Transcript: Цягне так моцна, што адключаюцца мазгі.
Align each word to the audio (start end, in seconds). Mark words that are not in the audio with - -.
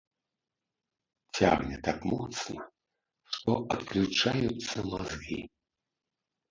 Цягне 1.41 1.77
так 1.89 1.99
моцна, 2.13 2.59
што 3.37 3.51
адключаюцца 3.77 4.77
мазгі. 4.93 5.41